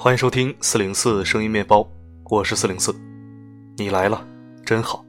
[0.00, 1.84] 欢迎收听四零四声音面包，
[2.30, 2.94] 我是四零四，
[3.76, 4.24] 你来了，
[4.64, 5.04] 真好。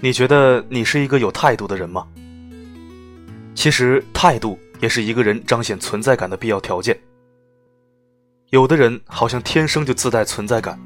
[0.00, 2.08] 你觉得你是一个有态度的人吗？
[3.54, 6.98] 其实态度也是一个人彰显存在感的必要条件。
[8.52, 10.80] 有的人好像天生就自带存在感，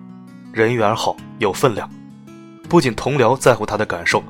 [0.53, 1.89] 人缘好，有分量，
[2.69, 4.21] 不仅同僚在乎他的感受，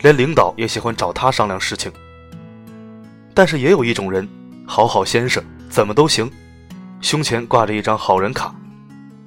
[0.00, 1.92] 连领导也喜欢找他商量事情。
[3.36, 4.26] 但是也有一种人，
[4.66, 6.30] 好好先生，怎么都行，
[7.02, 8.54] 胸前挂着一张好人卡，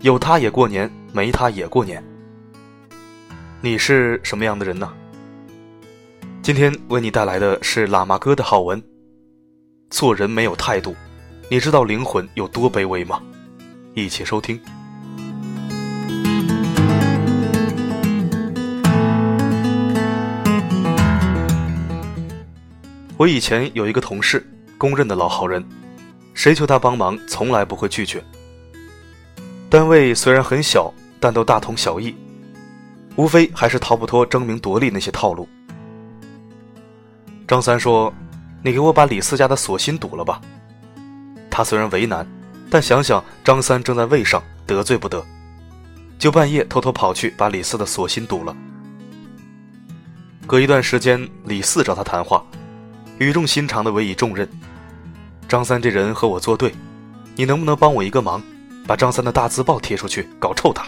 [0.02, 2.04] 有他也过年，没他也过年。
[3.62, 4.91] 你是什么样的人呢？
[6.41, 8.81] 今天为你带来的是喇嘛哥的好文。
[9.91, 10.95] 做人没有态度，
[11.48, 13.22] 你知道灵魂有多卑微吗？
[13.94, 14.59] 一起收听。
[23.20, 25.62] 我以前有一个同事，公认的老好人，
[26.34, 28.23] 谁求他帮忙，从来不会拒绝。
[29.70, 30.89] 单位虽然很小，
[31.20, 32.16] 但都大同小异，
[33.17, 35.50] 无非还是逃不脱争名夺利那些套路。
[37.45, 38.14] 张三说
[38.64, 40.40] ：“你给我把李四家的锁芯堵了吧。”
[41.52, 42.25] 他虽然为难，
[42.70, 45.22] 但想想张三正在位上，得罪不得，
[46.17, 48.56] 就半夜偷偷跑去把李四的锁芯堵了。
[50.47, 52.42] 隔一段时间，李四找他谈话，
[53.20, 54.50] 语重心长的委以重任
[55.48, 56.73] ：“张三这人和我作对，
[57.36, 58.42] 你能不能帮我一个忙，
[58.88, 60.86] 把张三的大字报贴出去，搞臭他？”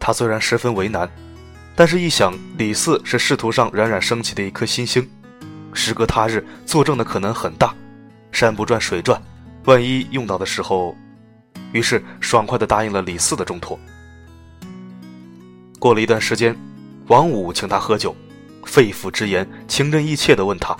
[0.00, 1.08] 他虽然十分为难。
[1.78, 5.06] 但是，一想李四是仕途上冉冉升起的一颗新星，
[5.74, 7.74] 时隔他日作证的可能很大，
[8.32, 9.22] 山不转水转，
[9.66, 10.96] 万一用到的时候，
[11.72, 13.78] 于是爽快的答应了李四的重托。
[15.78, 16.56] 过了一段时间，
[17.08, 18.16] 王五请他喝酒，
[18.66, 20.76] 肺腑之言，情真意切的问他：“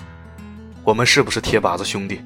[0.83, 2.21] 我们是不是铁把子兄弟？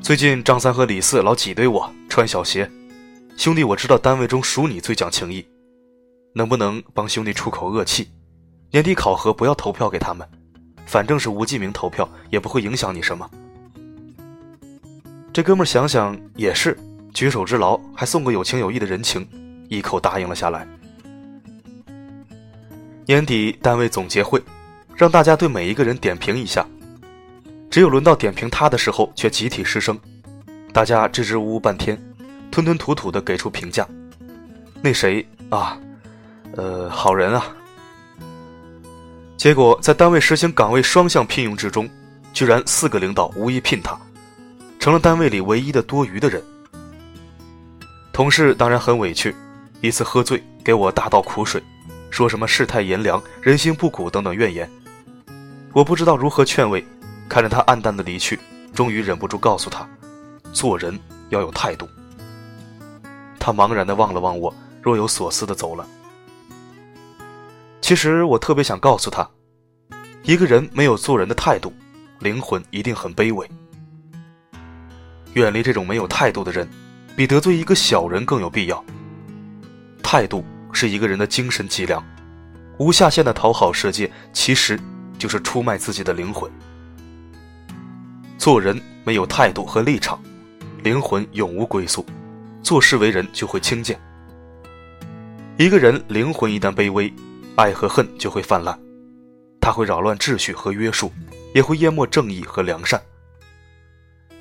[0.00, 2.70] 最近张三和李四老挤兑我，穿小鞋，
[3.36, 5.44] 兄弟，我知道单位中属你最讲情义。”
[6.34, 8.08] 能不能帮兄弟出口恶气？
[8.70, 10.26] 年底考核不要投票给他们，
[10.86, 13.28] 反正是无记名投票，也不会影响你什么。
[15.32, 16.78] 这哥们想想也是，
[17.12, 19.28] 举手之劳，还送个有情有义的人情，
[19.68, 20.66] 一口答应了下来。
[23.06, 24.42] 年底单位总结会，
[24.96, 26.66] 让大家对每一个人点评一下，
[27.70, 29.98] 只有轮到点评他的时候，却集体失声，
[30.72, 32.00] 大家支支吾吾半天，
[32.50, 33.86] 吞吞吐吐的给出评价。
[34.80, 35.78] 那谁啊？
[36.56, 37.46] 呃，好人啊！
[39.36, 41.86] 结果在单位实行岗位双向聘用制中，
[42.32, 43.98] 居然四个领导无一聘他，
[44.78, 46.42] 成了单位里唯一的多余的人。
[48.14, 49.34] 同事当然很委屈，
[49.82, 51.62] 一次喝醉给我大倒苦水，
[52.14, 54.70] 说什么世态炎凉、人心不古等等怨言。
[55.72, 56.86] 我不知道如何劝慰，
[57.28, 58.38] 看着他暗淡的离去，
[58.72, 59.84] 终于忍不住告诉他：
[60.52, 60.96] 做人
[61.30, 61.88] 要有态度。
[63.40, 65.84] 他茫然地望了望我，若有所思地走了。
[67.80, 69.28] 其实我特别想告诉他，
[70.22, 71.72] 一个人没有做人的态度，
[72.20, 73.44] 灵魂一定很卑微。
[75.32, 76.70] 远离这种没有态度的人，
[77.16, 78.84] 比得罪一个小人更有必要。
[80.00, 80.44] 态度
[80.74, 82.04] 是一个人的精神脊梁，
[82.78, 84.78] 无下限的讨好世界，其实
[85.18, 86.50] 就是出卖自己的灵魂。
[88.36, 90.20] 做人没有态度和立场，
[90.82, 92.04] 灵魂永无归宿，
[92.62, 93.98] 做事为人就会轻贱。
[95.56, 97.10] 一个人灵魂一旦卑微，
[97.54, 98.76] 爱和恨就会泛滥，
[99.60, 101.12] 它会扰乱秩序和约束，
[101.54, 103.00] 也会淹没正义和良善。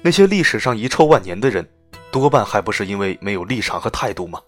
[0.01, 1.65] 那些历史上遗臭万年的人，
[2.11, 4.41] 多半还不是因为没有立场和态度吗？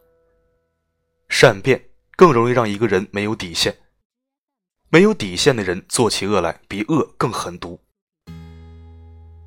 [1.38, 3.75] 善变更容易让一个人没有底线，
[4.88, 7.78] 没有底线的人做起恶来比恶更狠毒。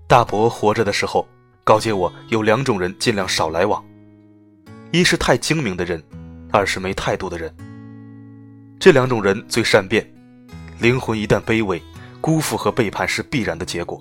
[0.07, 1.27] 大伯活着的时候
[1.65, 3.83] 告诫我，有两种人尽量少来往：
[4.93, 6.05] 一是太精明的人，
[6.53, 7.51] 二是没态度的人。
[8.79, 10.07] 这两种人最善变，
[10.79, 11.83] 灵魂一旦卑微，
[12.21, 13.99] 辜负和背叛是必然的结果。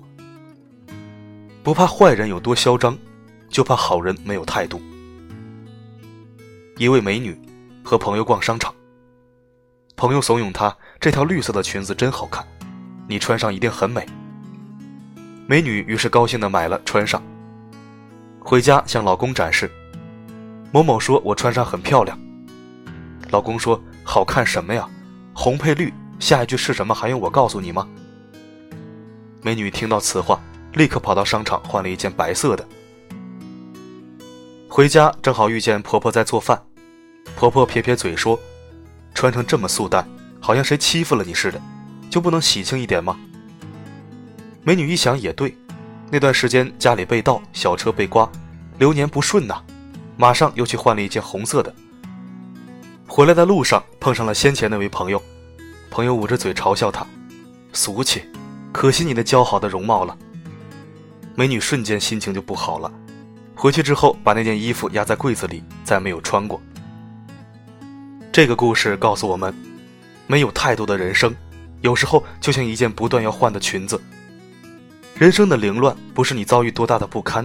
[1.62, 2.98] 不怕坏人有多嚣张，
[3.48, 4.78] 就怕好人没有态度。
[6.76, 7.34] 一位美女
[7.84, 8.74] 和朋友逛商场，
[9.96, 12.46] 朋友怂恿她：“这条绿色的裙子真好看，
[13.08, 14.06] 你穿上一定很美。”
[15.46, 17.22] 美女于是高兴的买了穿上，
[18.40, 19.70] 回家向老公展示。
[20.72, 22.18] 某某说：“我穿上很漂亮。”
[23.30, 23.80] 老公说。
[24.10, 24.88] 好看什么呀？
[25.34, 26.94] 红配绿，下一句是什么？
[26.94, 27.86] 还用我告诉你吗？
[29.42, 30.40] 美女听到此话，
[30.72, 32.66] 立刻跑到商场换了一件白色的。
[34.66, 36.58] 回家正好遇见婆婆在做饭，
[37.36, 38.38] 婆婆撇撇嘴说
[39.14, 40.06] ：“穿成这么素淡，
[40.40, 41.60] 好像谁欺负了你似的，
[42.10, 43.18] 就不能喜庆一点吗？”
[44.64, 45.56] 美女一想也对，
[46.10, 48.30] 那段时间家里被盗，小车被刮，
[48.78, 49.62] 流年不顺呐，
[50.16, 51.74] 马上又去换了一件红色的。
[53.06, 55.22] 回来的路上碰上了先前那位朋友，
[55.90, 57.06] 朋友捂着嘴嘲笑他
[57.72, 58.22] ：“俗气，
[58.72, 60.16] 可惜你那姣好的容貌了。”
[61.34, 62.92] 美女瞬间心情就不好了，
[63.54, 66.60] 回去之后把那件衣服压在柜子里，再没有穿过。
[68.38, 69.52] 这个故事告诉我们，
[70.28, 71.34] 没有太多的人生，
[71.80, 74.00] 有时候就像一件不断要换的裙子。
[75.16, 77.44] 人生的凌乱不是你遭遇多大的不堪，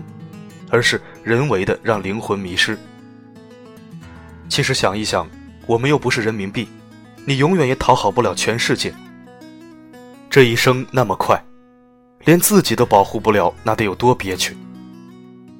[0.69, 2.77] 而是人为的让灵魂迷失。
[4.47, 5.27] 其实想一想。
[5.65, 6.67] 我们又不是人民币，
[7.25, 8.93] 你永远也讨好不了全世界。
[10.29, 11.43] 这一生那么快，
[12.25, 14.55] 连自己都保护不了，那得有多憋屈？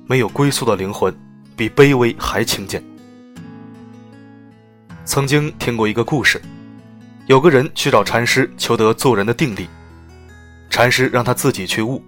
[0.05, 1.11] 没有归宿的灵魂，
[1.55, 2.83] 比卑微还轻贱。
[5.05, 6.41] 曾经听过一个故事，
[7.27, 9.67] 有个人去找禅师求得做人的定力，
[10.69, 12.01] 禅师让他自己去悟。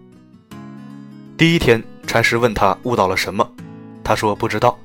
[1.37, 3.45] 第一天，禅师问他悟到了什么，
[4.01, 4.79] 他说不知道，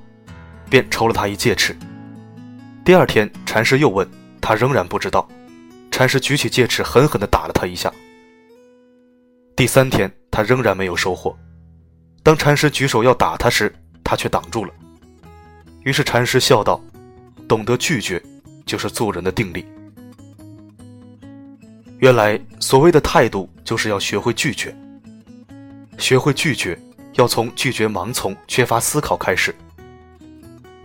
[0.68, 1.76] 便抽了他一戒尺。
[2.84, 4.08] 第二天，禅师又问
[4.40, 5.28] 他，仍然不知道。
[5.92, 7.92] 禅师举起戒尺，狠狠地打了他一下。
[9.54, 11.36] 第三天，他仍然没有收获。
[12.24, 13.72] 当禅师举手要打他时，
[14.02, 14.72] 他却挡住了。
[15.84, 16.82] 于是禅师笑道
[17.50, 18.22] ：“懂得拒绝，
[18.64, 19.66] 就是做人的定力。
[21.98, 24.72] 原来，所谓的态度，就是要学会拒绝。
[25.98, 26.80] 学会拒绝，
[27.14, 29.52] 要从拒绝盲从、缺乏思考开始。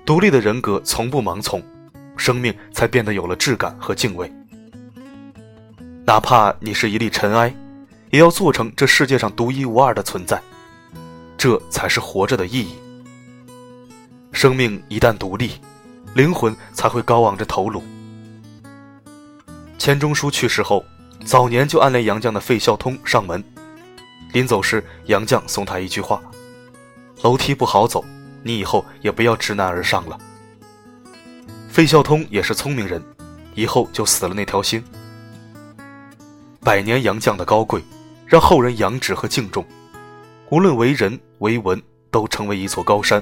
[0.08, 1.62] 独立的人格从不盲从。”
[2.18, 4.32] 生命才变得有了质感和敬畏。
[6.04, 7.54] 哪怕你是一粒尘埃，
[8.10, 10.42] 也要做成这世界上独一无二的存在，
[11.38, 12.74] 这才是活着的意义。
[14.32, 15.52] 生命一旦独立，
[16.16, 17.84] 灵魂才会高昂着头颅。
[19.78, 20.82] 钱钟书去世后，
[21.26, 23.44] 早年就暗恋杨绛的费孝通上门，
[24.32, 26.22] 临走时，杨绛送他一句话
[27.22, 28.02] ：“楼梯不好走，
[28.44, 30.18] 你以后也不要知难而上了。”
[31.68, 33.04] 费孝通也是聪明人，
[33.54, 34.82] 以后就死了那条心。
[36.62, 37.84] 百年杨绛的高贵，
[38.26, 39.66] 让后人仰止和敬重，
[40.50, 43.22] 无论为人为文，都成为一座高山。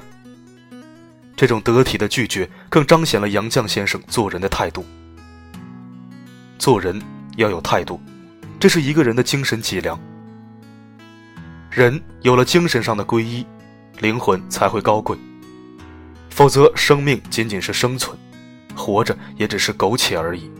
[1.44, 4.82] 这种得体的拒绝，更彰显了杨绛先生做人的态度。
[6.58, 6.98] 做人
[7.36, 8.00] 要有态度，
[8.58, 10.00] 这是一个人的精神脊梁。
[11.70, 13.44] 人有了精神上的皈依，
[13.98, 15.18] 灵魂才会高贵，
[16.30, 18.18] 否则生命仅仅是生存。
[18.74, 20.50] 活着也只是苟且而已。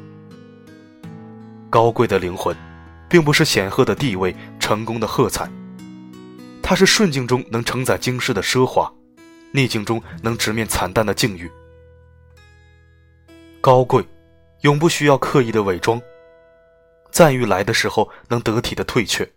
[1.71, 2.55] 高贵的灵魂，
[3.09, 5.49] 并不是显赫的地位、成功的喝彩，
[6.63, 8.93] 它是顺境中能承载经世的奢华，
[9.55, 11.49] 逆境中能直面惨淡的境遇。
[13.61, 14.05] 高贵，
[14.63, 16.03] 永不需要刻意的伪装。
[17.13, 19.31] 赞誉来的时候能得体的退却，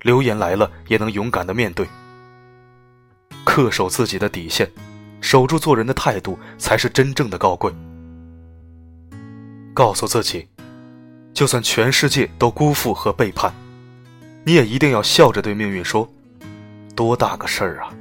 [0.00, 1.86] 流言来了也能勇敢的面对。
[3.44, 4.66] 恪守自己的底线，
[5.20, 7.70] 守住做人的态度，才是真正的高贵。
[9.74, 10.48] 告诉自己，
[11.34, 13.52] 就算全世界都辜负和背叛，
[14.42, 16.08] 你也一定要笑着对命运说
[16.96, 17.92] ：“多大个事儿啊！”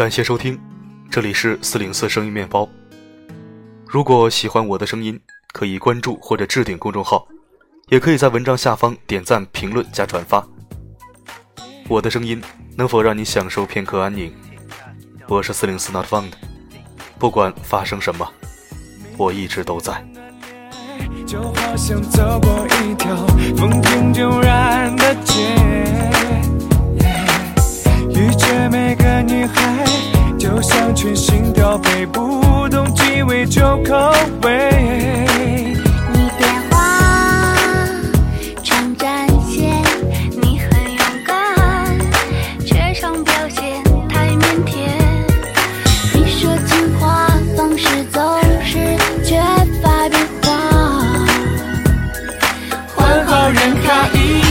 [0.00, 0.58] 感谢收听，
[1.10, 2.66] 这里是四零四声音面包。
[3.86, 5.20] 如果喜欢我的声音，
[5.52, 7.28] 可以关注或者置顶公众号，
[7.90, 10.42] 也可以在文章下方点赞、评论加转发。
[11.86, 12.40] 我的声音
[12.78, 14.32] 能否让你享受片刻安宁？
[15.28, 16.32] 我是四零四 Not Found，
[17.18, 18.26] 不管发生什么，
[19.18, 20.02] 我一直都在。
[21.26, 23.14] 就好像走过一条
[23.54, 25.59] 风平迥然的街。
[28.70, 29.84] 每个女孩
[30.38, 34.12] 就像全新调配，不懂鸡尾酒口
[34.42, 34.70] 味。
[36.12, 36.76] 你的话
[38.62, 39.82] 常展现，
[40.40, 41.98] 你很勇敢，
[42.64, 44.70] 却常表现太腼腆。
[46.14, 48.22] 你说情话方式总
[48.64, 48.78] 是
[49.24, 49.40] 缺
[49.82, 50.48] 乏变化，
[52.94, 54.49] 换好人卡一。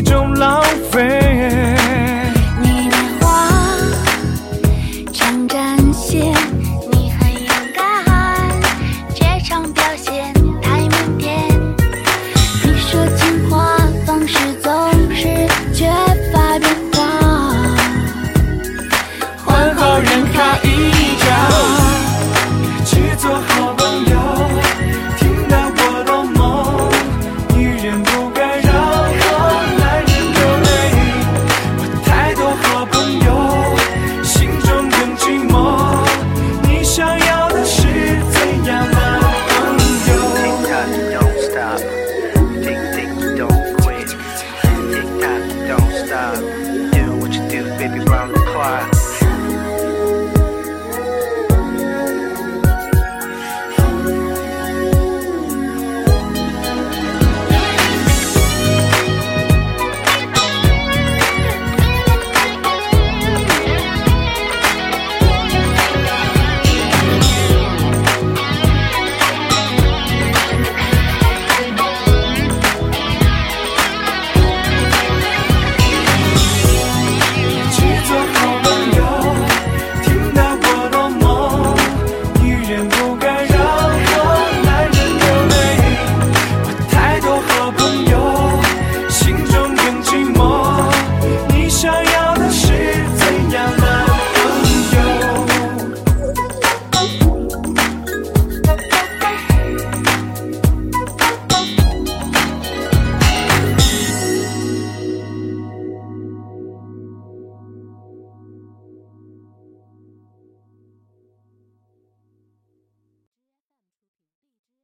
[0.00, 1.69] 一种浪费。